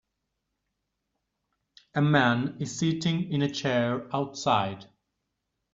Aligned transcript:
A 1.93 2.01
man 2.01 2.57
is 2.59 2.79
sitting 2.79 3.31
in 3.31 3.43
a 3.43 3.51
chair 3.51 4.09
outside. 4.11 4.87